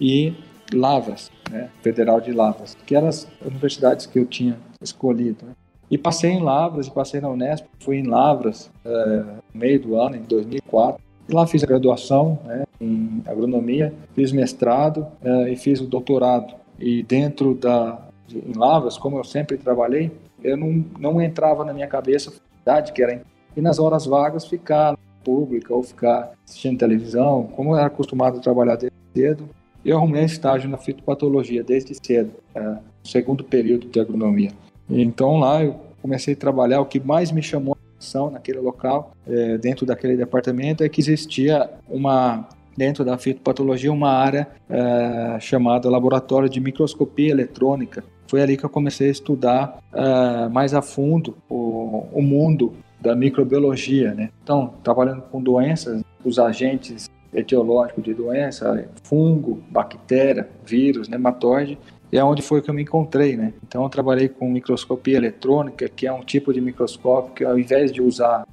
[0.00, 0.34] e
[0.74, 1.70] Lavras, né?
[1.80, 5.46] Federal de Lavras, que eram as universidades que eu tinha escolhido.
[5.46, 5.52] Né?
[5.88, 10.16] E passei em Lavras passei na Unesp, fui em Lavras uh, no meio do ano,
[10.16, 11.00] em 2004.
[11.28, 16.54] E lá fiz a graduação né, em agronomia, fiz mestrado uh, e fiz o doutorado.
[16.78, 20.10] E dentro da de, em Lavras, como eu sempre trabalhei,
[20.42, 23.22] eu não, não entrava na minha cabeça a faculdade que era
[23.56, 28.40] e nas horas vagas ficar pública ou ficar assistindo televisão, como eu era acostumado a
[28.40, 29.48] trabalhar desde cedo,
[29.84, 34.52] eu arrumei estágio na fitopatologia desde cedo, é, segundo período de agronomia.
[34.88, 36.80] Então lá eu comecei a trabalhar.
[36.80, 41.00] O que mais me chamou a atenção naquele local, é, dentro daquele departamento, é que
[41.00, 48.04] existia uma dentro da fitopatologia uma área é, chamada laboratório de microscopia eletrônica.
[48.28, 53.14] Foi ali que eu comecei a estudar é, mais a fundo o, o mundo da
[53.14, 54.30] microbiologia, né?
[54.42, 61.78] Então, trabalhando com doenças, os agentes etiológico de doença, fungo, bactéria, vírus, nematóide,
[62.10, 63.52] e é onde foi que eu me encontrei, né?
[63.66, 67.92] Então eu trabalhei com microscopia eletrônica, que é um tipo de microscópio que ao invés
[67.92, 68.46] de usar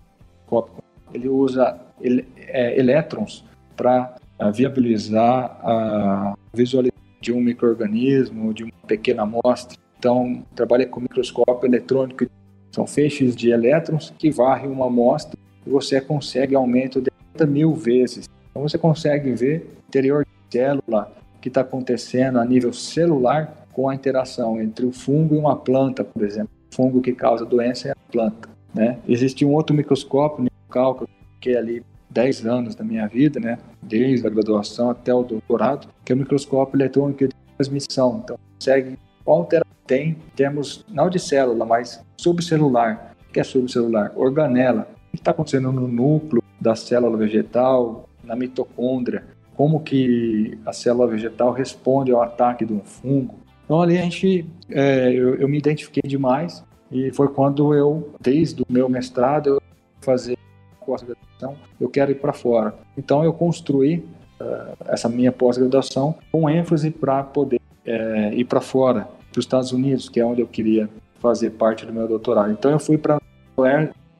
[1.13, 3.43] ele usa ele, é, elétrons
[3.75, 9.77] para uh, viabilizar a visualização de um microorganismo, de uma pequena amostra.
[9.97, 12.25] Então trabalhei com microscópio eletrônico,
[12.73, 17.73] são feixes de elétrons que varrem uma amostra e você consegue aumento de 30 mil
[17.73, 23.67] vezes então você consegue ver o interior de célula que está acontecendo a nível celular
[23.73, 26.51] com a interação entre o fungo e uma planta, por exemplo.
[26.71, 28.47] O fungo que causa doença é a planta.
[28.73, 28.99] Né?
[29.07, 33.57] Existe um outro microscópio, Nical, que eu fiquei ali 10 anos da minha vida, né?
[33.81, 38.21] desde a graduação até o doutorado, que é o microscópio eletrônico de transmissão.
[38.23, 39.45] Então, consegue qual
[39.85, 43.15] tem em termos não de célula, mas subcelular.
[43.29, 44.11] O que é subcelular?
[44.15, 44.87] Organela.
[45.07, 51.07] O que está acontecendo no núcleo da célula vegetal, na mitocôndria, como que a célula
[51.07, 53.35] vegetal responde ao ataque de um fungo.
[53.65, 58.61] Então ali a gente, é, eu, eu, me identifiquei demais e foi quando eu, desde
[58.61, 59.61] o meu mestrado, eu
[60.01, 60.37] fazer
[60.85, 62.75] pós-graduação, eu quero ir para fora.
[62.97, 64.05] Então eu construí
[64.39, 69.71] uh, essa minha pós-graduação com ênfase para poder é, ir para fora, para os Estados
[69.71, 70.87] Unidos, que é onde eu queria
[71.19, 72.51] fazer parte do meu doutorado.
[72.51, 73.19] Então eu fui para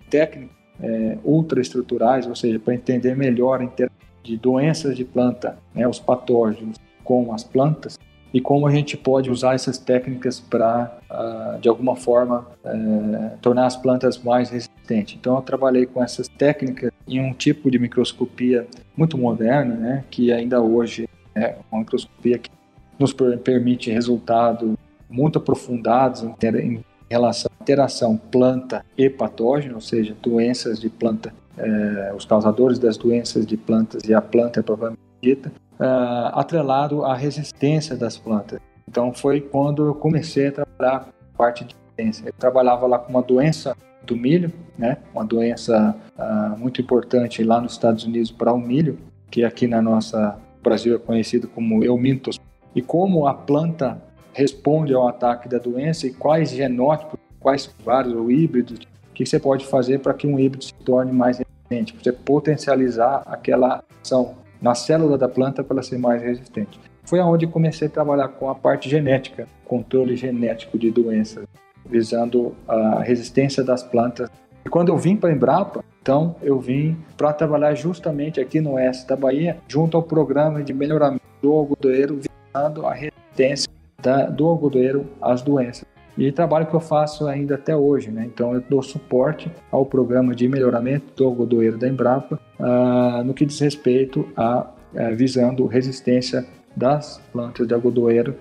[0.09, 5.87] técnico é, ultraestruturais, ou seja, para entender melhor a interação de doenças de planta, né,
[5.87, 7.99] os patógenos com as plantas,
[8.33, 13.67] e como a gente pode usar essas técnicas para, uh, de alguma forma, uh, tornar
[13.67, 15.15] as plantas mais resistentes.
[15.19, 18.65] Então, eu trabalhei com essas técnicas em um tipo de microscopia
[18.97, 22.49] muito moderna, né, que ainda hoje é uma microscopia que
[22.97, 24.75] nos permite resultados
[25.13, 31.33] muito aprofundados em, em relação à interação planta e patógeno, ou seja, doenças de planta,
[31.57, 37.13] eh, os causadores das doenças de plantas e a planta propriamente dita, eh, atrelado à
[37.13, 38.59] resistência das plantas.
[38.89, 42.29] Então foi quando eu comecei a trabalhar a parte de resistência.
[42.29, 44.97] Eu trabalhava lá com uma doença do milho, né?
[45.13, 48.97] Uma doença uh, muito importante lá nos Estados Unidos para o milho,
[49.31, 52.39] que aqui na nossa Brasil é conhecido como eumintos,
[52.75, 54.01] e como a planta
[54.33, 59.39] responde ao ataque da doença e quais genótipos, quais vários ou híbridos, o que você
[59.39, 64.73] pode fazer para que um híbrido se torne mais resistente, você potencializar aquela ação na
[64.73, 66.79] célula da planta para ela ser mais resistente.
[67.03, 71.45] Foi aonde comecei a trabalhar com a parte genética, controle genético de doenças,
[71.85, 74.29] visando a resistência das plantas.
[74.65, 79.05] E quando eu vim para Embrapa, então eu vim para trabalhar justamente aqui no oeste
[79.05, 82.19] da Bahia, junto ao programa de melhoramento do algodoeiro,
[82.53, 83.69] visando a resistência
[84.03, 85.85] da, do algodoeiro às doenças.
[86.15, 88.25] E trabalho que eu faço ainda até hoje, né?
[88.25, 93.45] Então eu dou suporte ao programa de melhoramento do algodoeiro da Embrapa uh, no que
[93.45, 98.35] diz respeito a uh, visando resistência das plantas de algodoeiro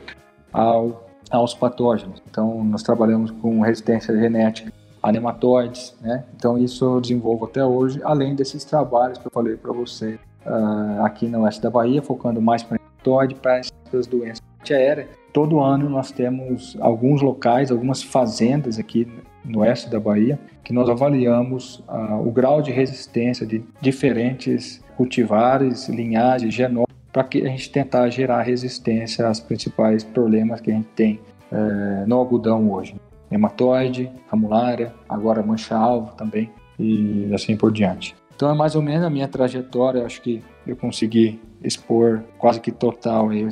[0.52, 2.22] ao, aos patógenos.
[2.28, 4.70] Então nós trabalhamos com resistência genética
[5.02, 6.24] a nematóides, né?
[6.36, 11.04] Então isso eu desenvolvo até hoje, além desses trabalhos que eu falei para você uh,
[11.04, 15.88] aqui no oeste da Bahia, focando mais para nematóide, para essas doenças aéreas todo ano
[15.88, 19.08] nós temos alguns locais, algumas fazendas aqui
[19.44, 25.88] no oeste da Bahia, que nós avaliamos ah, o grau de resistência de diferentes cultivares,
[25.88, 30.88] linhagens, genótipos, para que a gente tentar gerar resistência aos principais problemas que a gente
[30.94, 31.20] tem
[31.50, 32.96] eh, no algodão hoje.
[33.30, 38.14] Nematóide, ramulária, agora mancha-alvo também, e assim por diante.
[38.34, 42.72] Então é mais ou menos a minha trajetória, acho que eu consegui expor quase que
[42.72, 43.48] total aí,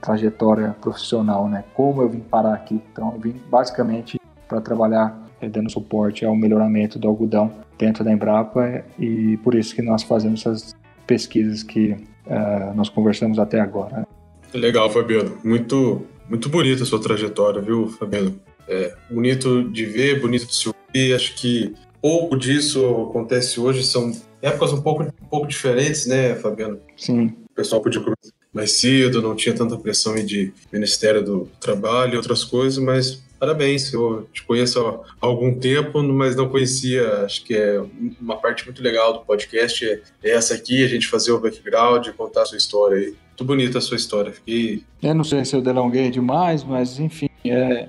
[0.00, 1.64] trajetória profissional, né?
[1.74, 2.80] Como eu vim parar aqui.
[2.92, 8.12] Então, eu vim basicamente para trabalhar eh, dando suporte ao melhoramento do algodão dentro da
[8.12, 10.74] Embrapa e por isso que nós fazemos essas
[11.06, 11.92] pesquisas que
[12.26, 14.06] uh, nós conversamos até agora.
[14.54, 15.38] Legal, Fabiano.
[15.42, 18.38] Muito, muito bonita a sua trajetória, viu, Fabiano?
[18.68, 21.14] É bonito de ver, bonito de se ouvir.
[21.14, 23.82] Acho que pouco disso acontece hoje.
[23.82, 26.78] São épocas um pouco, um pouco diferentes, né, Fabiano?
[26.96, 32.14] Sim o pessoal podia começar mais cedo, não tinha tanta pressão de Ministério do Trabalho
[32.14, 37.44] e outras coisas, mas parabéns, eu te conheço há algum tempo, mas não conhecia, acho
[37.44, 37.82] que é
[38.20, 42.42] uma parte muito legal do podcast, é essa aqui, a gente fazer o background, contar
[42.42, 43.06] a sua história aí.
[43.06, 44.84] Muito bonita a sua história, fiquei...
[45.02, 47.88] Eu não sei se eu delonguei demais, mas enfim, é...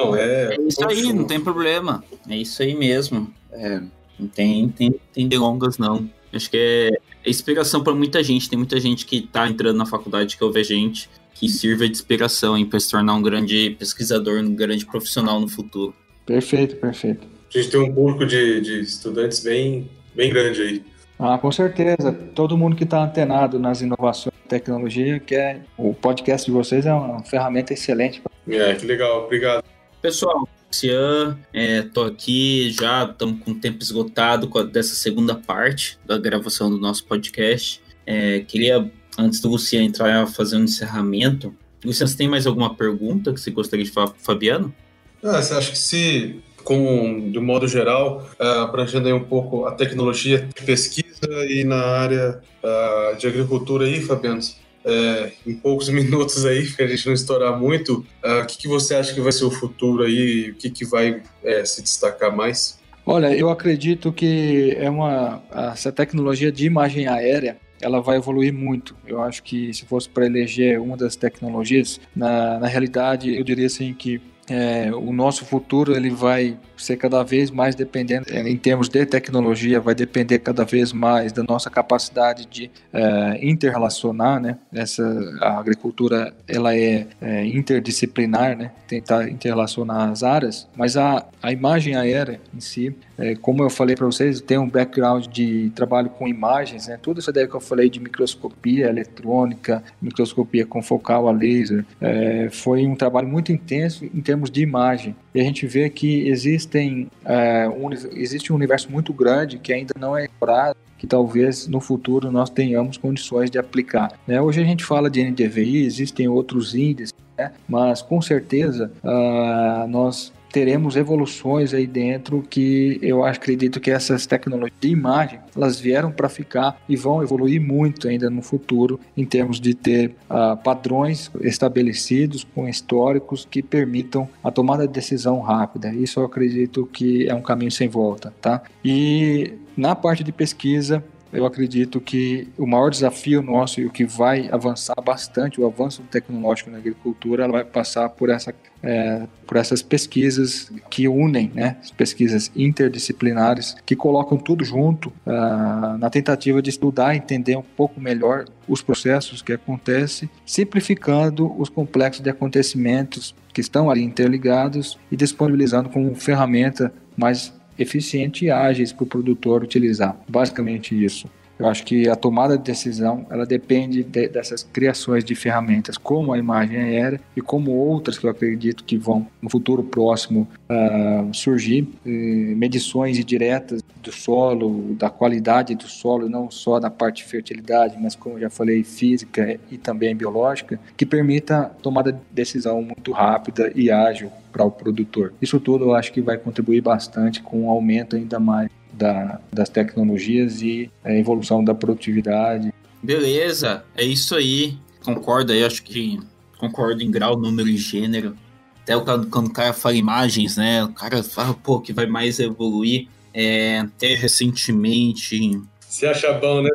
[0.00, 0.54] Não, é...
[0.54, 3.80] É isso aí, não tem problema, é isso aí mesmo, é,
[4.18, 6.08] não tem, tem, tem delongas não.
[6.32, 8.48] Acho que é inspiração para muita gente.
[8.48, 11.92] Tem muita gente que está entrando na faculdade que ouve a gente, que sirva de
[11.92, 15.94] inspiração para se tornar um grande pesquisador, um grande profissional no futuro.
[16.26, 17.26] Perfeito, perfeito.
[17.54, 20.82] A gente tem um público de, de estudantes bem, bem grande aí.
[21.18, 22.12] Ah, com certeza.
[22.34, 26.86] Todo mundo que está antenado nas inovações e tecnologia, que é o podcast de vocês
[26.86, 28.22] é uma ferramenta excelente.
[28.46, 29.24] É, que legal.
[29.24, 29.64] Obrigado.
[30.00, 36.18] Pessoal, Lucian, é, tô aqui já, estamos com o tempo esgotado dessa segunda parte da
[36.18, 37.80] gravação do nosso podcast.
[38.06, 41.54] É, queria, antes do Lucian entrar fazer um encerramento,
[41.84, 44.74] Lucian, você tem mais alguma pergunta que você gostaria de falar para Fabiano?
[45.22, 49.72] Ah, você acha que se, como de modo geral, uh, abrangendo aí um pouco a
[49.72, 51.06] tecnologia de pesquisa
[51.48, 54.40] e na área uh, de agricultura aí, Fabiano,
[54.88, 58.68] é, em poucos minutos aí, para a gente não estourar muito, uh, o que, que,
[58.68, 60.50] você acha que vai ser o futuro aí?
[60.50, 62.78] O que, que vai é, se destacar mais?
[63.04, 68.96] Olha, eu acredito que é uma essa tecnologia de imagem aérea ela vai evoluir muito.
[69.06, 73.66] Eu acho que se fosse para eleger uma das tecnologias, na, na realidade eu diria
[73.66, 78.56] assim que é, o nosso futuro ele vai ser cada vez mais dependente é, em
[78.56, 84.58] termos de tecnologia, vai depender cada vez mais da nossa capacidade de é, interrelacionar, né?
[84.72, 85.04] Essa
[85.40, 88.72] a agricultura ela é, é, interdisciplinar, né?
[88.86, 93.96] Tentar interrelacionar as áreas, mas a, a imagem aérea em si, é, como eu falei
[93.96, 96.98] para vocês, tem um background de trabalho com imagens, né?
[97.00, 102.86] Tudo isso que eu falei de microscopia eletrônica, microscopia com focal a laser, é, foi
[102.86, 105.16] um trabalho muito intenso em termos de imagem.
[105.34, 109.94] E a gente vê que existem, é, um, existe um universo muito grande que ainda
[109.98, 114.12] não é explorado, que talvez no futuro nós tenhamos condições de aplicar.
[114.26, 114.40] Né?
[114.40, 117.52] Hoje a gente fala de NDVI, existem outros índices, né?
[117.68, 124.76] mas com certeza uh, nós teremos evoluções aí dentro que eu acredito que essas tecnologias
[124.80, 129.60] de imagem elas vieram para ficar e vão evoluir muito ainda no futuro em termos
[129.60, 135.94] de ter uh, padrões estabelecidos com históricos que permitam a tomada de decisão rápida.
[135.94, 138.60] Isso eu acredito que é um caminho sem volta, tá?
[138.84, 144.04] E na parte de pesquisa eu acredito que o maior desafio nosso e o que
[144.04, 149.82] vai avançar bastante, o avanço tecnológico na agricultura, vai passar por essa é, por essas
[149.82, 157.16] pesquisas que unem, né, pesquisas interdisciplinares, que colocam tudo junto uh, na tentativa de estudar
[157.16, 163.90] entender um pouco melhor os processos que acontecem, simplificando os complexos de acontecimentos que estão
[163.90, 170.18] ali interligados e disponibilizando como ferramenta mais eficiente e ágeis para o produtor utilizar.
[170.28, 171.28] Basicamente isso.
[171.58, 176.32] Eu acho que a tomada de decisão ela depende de, dessas criações de ferramentas, como
[176.32, 181.34] a imagem aérea e como outras que eu acredito que vão no futuro próximo uh,
[181.34, 187.96] surgir, medições diretas do solo, da qualidade do solo, não só da parte de fertilidade,
[188.00, 193.72] mas como já falei, física e também biológica, que permita tomada de decisão muito rápida
[193.74, 195.32] e ágil para o produtor.
[195.42, 199.68] Isso tudo eu acho que vai contribuir bastante com um aumento ainda mais da, das
[199.68, 202.72] tecnologias e a evolução da produtividade.
[203.02, 204.76] Beleza, é isso aí.
[205.04, 206.18] Concordo aí, acho que
[206.58, 208.36] concordo em grau, número e gênero.
[208.82, 210.82] Até quando o cara fala imagens, né?
[210.84, 213.06] O cara fala, pô, que vai mais evoluir.
[213.32, 215.60] É, até recentemente.
[215.80, 216.70] Se acha bom, né?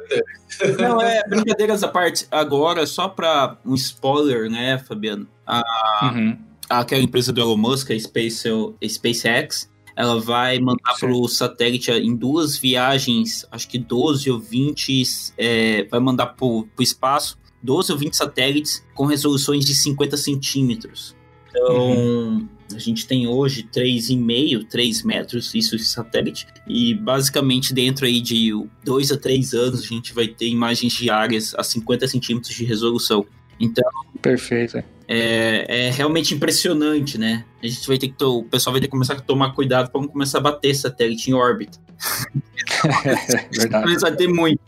[0.80, 2.28] Não, é brincadeiras à parte.
[2.32, 5.28] Agora, só para um spoiler, né, Fabiano?
[5.46, 5.62] A,
[6.04, 6.38] uhum.
[6.70, 11.92] Aquela empresa do Elon Musk, a Space, a SpaceX, ela vai mandar para o satélite
[11.92, 15.04] em duas viagens, acho que 12 ou 20,
[15.38, 21.16] é, vai mandar para o espaço 12 ou 20 satélites com resoluções de 50 centímetros.
[21.50, 22.48] Então, uhum.
[22.76, 28.52] a gente tem hoje 3,5, 3 metros, isso de satélite, e basicamente dentro aí de
[28.84, 33.26] 2 a 3 anos a gente vai ter imagens diárias a 50 centímetros de resolução.
[33.60, 33.90] Então.
[34.22, 34.84] Perfeito.
[35.08, 37.46] É, é realmente impressionante, né?
[37.62, 38.24] A gente vai ter que.
[38.24, 41.30] O pessoal vai ter que começar a tomar cuidado para não começar a bater satélite
[41.30, 41.78] em órbita.
[43.06, 44.62] é, vai ter muito.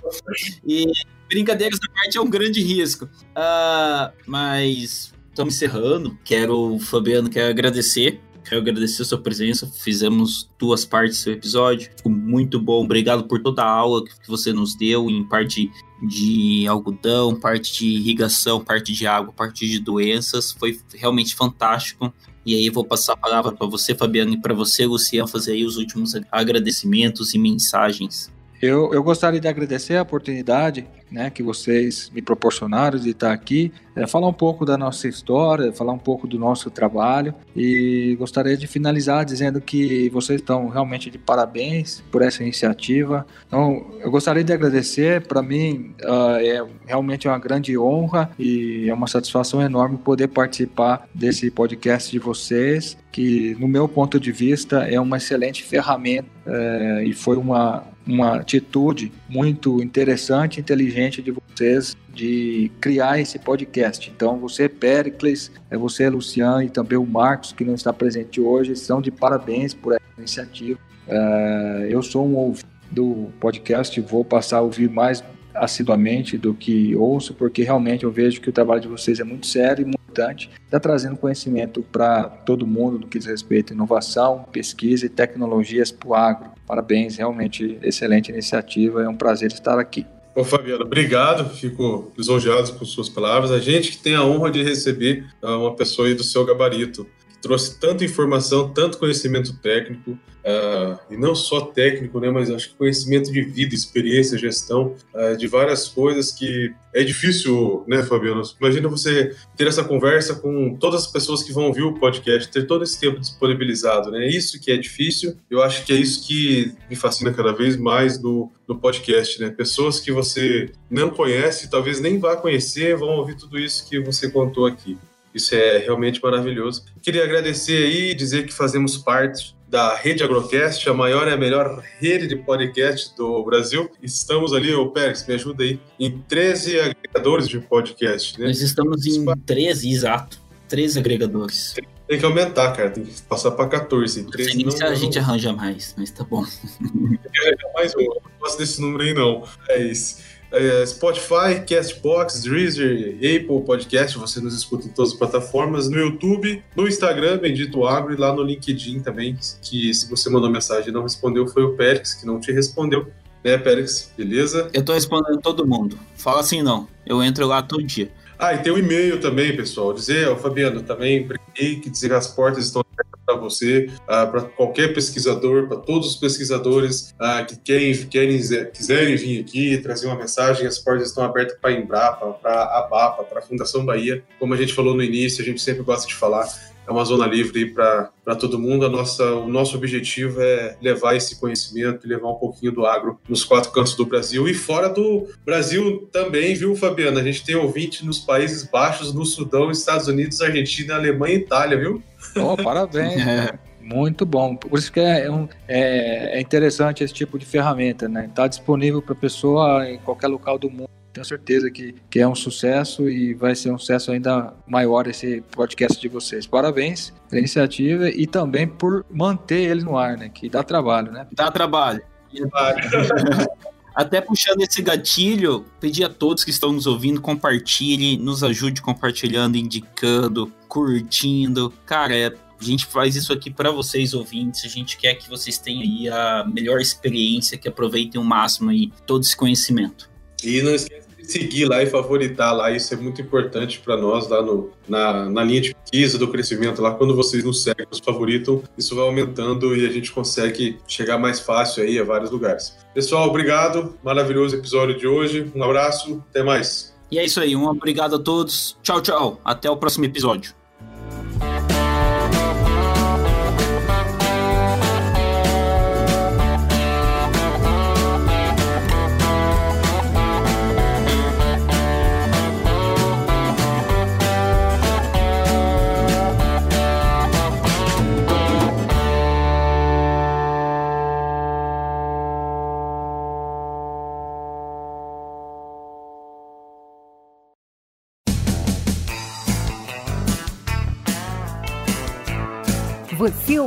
[0.65, 0.85] E
[1.29, 3.05] brincadeiras da parte é um grande risco.
[3.05, 6.17] Uh, mas estamos encerrando.
[6.23, 8.21] Quero, Fabiano, quero agradecer.
[8.47, 9.65] Quero agradecer a sua presença.
[9.67, 11.89] Fizemos duas partes do seu episódio.
[11.97, 12.83] Ficou muito bom.
[12.83, 15.71] Obrigado por toda a aula que você nos deu em parte
[16.07, 20.51] de algodão, parte de irrigação, parte de água, parte de doenças.
[20.51, 22.13] Foi realmente fantástico.
[22.45, 25.65] E aí vou passar a palavra para você, Fabiano, e para você, Luciano, fazer aí
[25.65, 28.31] os últimos agradecimentos e mensagens.
[28.65, 33.71] Eu, eu gostaria de agradecer a oportunidade né, que vocês me proporcionaram de estar aqui,
[33.95, 38.57] é, falar um pouco da nossa história, falar um pouco do nosso trabalho e gostaria
[38.57, 43.25] de finalizar dizendo que vocês estão realmente de parabéns por essa iniciativa.
[43.47, 48.93] Então, eu gostaria de agradecer, para mim uh, é realmente uma grande honra e é
[48.93, 54.87] uma satisfação enorme poder participar desse podcast de vocês, que no meu ponto de vista
[54.89, 61.95] é uma excelente ferramenta é, e foi uma, uma atitude muito interessante, inteligente de vocês
[62.13, 64.11] de criar esse podcast.
[64.15, 68.71] Então, você, Pericles, é você, Luciano e também o Marcos, que não está presente hoje,
[68.71, 70.79] estão de parabéns por essa iniciativa.
[71.07, 76.95] É, eu sou um ouvinte do podcast, vou passar a ouvir mais assiduamente do que
[76.95, 79.99] ouço, porque realmente eu vejo que o trabalho de vocês é muito sério e muito
[79.99, 80.49] importante.
[80.63, 85.91] Está trazendo conhecimento para todo mundo no que diz respeito à inovação, pesquisa e tecnologias
[85.91, 86.51] para o agro.
[86.65, 89.03] Parabéns, realmente excelente iniciativa.
[89.03, 90.05] É um prazer estar aqui.
[90.35, 93.51] Ô Fabiano, obrigado, fico lisonjeado com suas palavras.
[93.51, 97.07] A gente que tem a honra de receber ah, uma pessoa aí do seu gabarito
[97.45, 102.75] trouxe tanta informação, tanto conhecimento técnico, uh, e não só técnico, né, mas acho que
[102.75, 108.41] conhecimento de vida, experiência, gestão, uh, de várias coisas que é difícil, né, Fabiano?
[108.59, 112.65] Imagina você ter essa conversa com todas as pessoas que vão ouvir o podcast, ter
[112.65, 114.27] todo esse tempo disponibilizado, né?
[114.27, 118.19] Isso que é difícil, eu acho que é isso que me fascina cada vez mais
[118.19, 119.51] no, no podcast, né?
[119.51, 124.31] Pessoas que você não conhece, talvez nem vá conhecer, vão ouvir tudo isso que você
[124.31, 124.97] contou aqui.
[125.35, 126.85] Isso é realmente maravilhoso.
[127.01, 131.35] Queria agradecer aí e dizer que fazemos parte da Rede Agrocast, a maior e a
[131.35, 133.91] melhor rede de podcast do Brasil.
[134.01, 138.39] Estamos ali, ô Pérez, me ajuda aí, em 13 agregadores de podcast.
[138.39, 138.47] Né?
[138.47, 140.39] Nós estamos em 13, exato.
[140.69, 141.75] 13 agregadores.
[142.07, 142.91] Tem que aumentar, cara.
[142.91, 144.23] Tem que passar para 14.
[144.23, 146.45] 13 não, se a gente arranja mais, mas tá bom.
[146.79, 147.99] Tem que arranjar mais um.
[147.99, 149.43] Eu não gosto desse número aí, não.
[149.67, 155.89] É isso é, Spotify, Castbox, Deezer, Apple Podcast, você nos escuta em todas as plataformas,
[155.89, 160.49] no YouTube, no Instagram, Bendito Agro, e lá no LinkedIn também, que se você mandou
[160.49, 163.07] mensagem e não respondeu, foi o Pérez que não te respondeu.
[163.43, 164.11] Né, Pérez?
[164.17, 164.71] Beleza?
[164.73, 165.99] Eu tô respondendo todo mundo.
[166.15, 166.87] Fala assim não.
[167.05, 168.09] Eu entro lá todo dia.
[168.37, 169.93] Ah, e tem o um e-mail também, pessoal.
[169.93, 174.93] Dizer, ó, Fabiano, também que dizer as portas estão abertas para você, uh, para qualquer
[174.93, 178.37] pesquisador, para todos os pesquisadores uh, que querem, querem,
[178.71, 182.79] quiserem vir aqui trazer uma mensagem, as portas estão abertas para a Embrapa, para a
[182.79, 184.23] ABAPA, para a Fundação Bahia.
[184.37, 186.47] Como a gente falou no início, a gente sempre gosta de falar,
[186.87, 188.85] é uma zona livre para todo mundo.
[188.85, 193.19] A nossa, o nosso objetivo é levar esse conhecimento e levar um pouquinho do agro
[193.27, 197.19] nos quatro cantos do Brasil e fora do Brasil também, viu, Fabiana?
[197.19, 201.77] A gente tem ouvinte nos Países Baixos, no Sudão, Estados Unidos, Argentina, Alemanha e Itália,
[201.77, 202.03] viu?
[202.35, 203.21] Oh, parabéns.
[203.25, 203.57] é.
[203.81, 204.55] Muito bom.
[204.55, 208.25] Por isso que é, um, é, é interessante esse tipo de ferramenta, né?
[208.25, 212.27] Está disponível para a pessoa em qualquer local do mundo tenho certeza que, que é
[212.27, 216.45] um sucesso e vai ser um sucesso ainda maior esse podcast de vocês.
[216.45, 220.27] Parabéns pela iniciativa e também por manter ele no ar, né?
[220.27, 221.25] Que dá trabalho, né?
[221.31, 222.01] Dá trabalho.
[223.95, 229.55] Até puxando esse gatilho, pedir a todos que estão nos ouvindo, compartilhe, nos ajude compartilhando,
[229.55, 231.71] indicando, curtindo.
[231.85, 234.65] Cara, é, a gente faz isso aqui para vocês ouvintes.
[234.65, 238.91] A gente quer que vocês tenham aí a melhor experiência, que aproveitem o máximo aí
[239.05, 240.09] todo esse conhecimento.
[240.43, 244.41] E não esqueça seguir lá e favoritar lá, isso é muito importante para nós lá
[244.41, 248.63] no, na, na linha de pesquisa do crescimento lá, quando vocês nos seguem, nos favoritam,
[248.77, 252.75] isso vai aumentando e a gente consegue chegar mais fácil aí a vários lugares.
[252.93, 256.95] Pessoal, obrigado, maravilhoso episódio de hoje, um abraço, até mais.
[257.11, 260.53] E é isso aí, um obrigado a todos, tchau, tchau, até o próximo episódio.